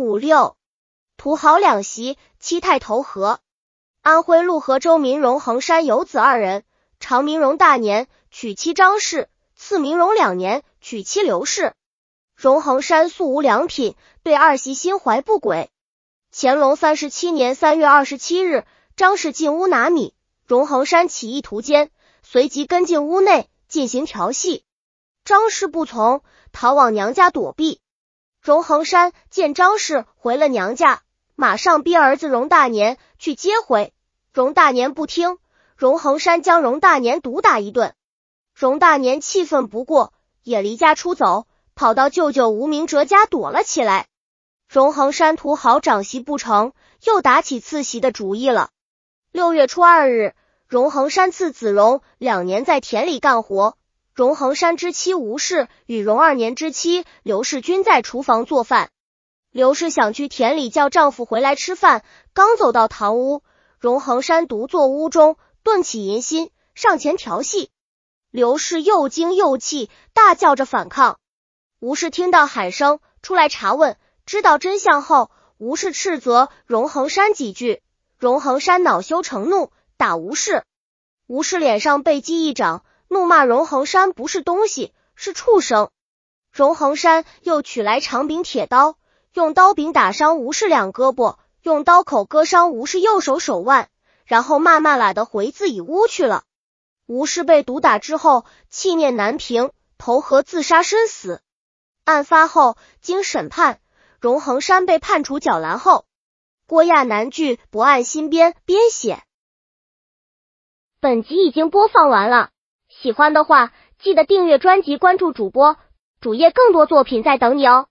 [0.00, 0.56] 五六，
[1.16, 3.40] 土豪两席，七太投河。
[4.00, 6.64] 安徽陆河州民荣衡山有子二人，
[6.98, 11.74] 长明荣大年，娶妻张氏；次明荣两年，娶妻刘氏。
[12.34, 15.70] 荣衡山素无良品，对二媳心怀不轨。
[16.32, 18.64] 乾隆三十七年三月二十七日，
[18.96, 20.14] 张氏进屋拿米，
[20.46, 21.90] 荣衡山起意图奸，
[22.22, 24.64] 随即跟进屋内进行调戏。
[25.26, 26.22] 张氏不从，
[26.52, 27.82] 逃往娘家躲避。
[28.40, 31.02] 荣恒山见张氏回了娘家，
[31.36, 33.92] 马上逼儿子荣大年去接回。
[34.32, 35.36] 荣大年不听，
[35.76, 37.94] 荣恒山将荣大年毒打一顿。
[38.54, 44.06] 荣大年气愤不过，也离家出走，跑到舅舅吴明哲家躲了起来。
[44.66, 46.72] 荣恒山图好长媳不成，
[47.04, 48.70] 又打起次媳的主意了。
[49.32, 50.34] 六月初二日，
[50.66, 53.76] 荣恒山赐子荣两年在田里干活。
[54.20, 58.90] 荣恒山之妻吴氏与荣二年之妻刘氏均在厨房做饭。
[59.50, 63.42] 刘氏想去田里叫丈夫回来吃饭，刚走到堂屋，
[63.78, 67.70] 荣恒山独坐屋中，顿起淫心，上前调戏。
[68.30, 71.18] 刘氏又惊又气，大叫着反抗。
[71.78, 73.96] 吴氏听到喊声，出来查问，
[74.26, 77.80] 知道真相后，吴氏斥责荣恒山几句，
[78.18, 80.62] 荣恒山恼羞成怒，打吴氏。
[81.26, 82.84] 吴氏脸上被击一掌。
[83.12, 85.90] 怒骂荣恒山不是东西，是畜生。
[86.52, 88.98] 荣恒山又取来长柄铁刀，
[89.34, 93.88] 用刀柄打伤吴氏两胳膊，用刀口割伤吴氏右手手腕，
[94.24, 96.44] 然后骂骂咧的回自己屋去了。
[97.06, 101.42] 吴氏被毒打之后，气念难平，投河自杀身死。
[102.04, 103.80] 案发后，经审判，
[104.20, 106.04] 荣恒山被判处绞栏后。
[106.68, 109.20] 郭亚南剧不按新编编写。
[111.00, 112.50] 本集已经播放完了。
[113.00, 115.78] 喜欢的话，记得订阅专辑，关注主播
[116.20, 117.86] 主页，更多作品在等你哦。